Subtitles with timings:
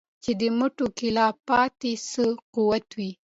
[0.23, 3.11] چي دي مټو كي لا پاته څه قوت وي